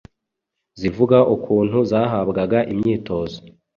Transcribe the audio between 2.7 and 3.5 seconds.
imyitozo